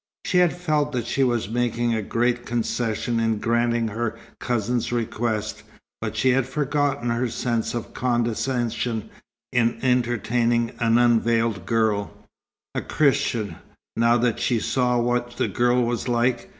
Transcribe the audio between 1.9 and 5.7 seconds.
a great concession in granting her cousin's request,